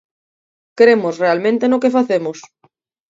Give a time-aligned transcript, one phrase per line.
[0.79, 2.37] Cremos realmente no que facemos.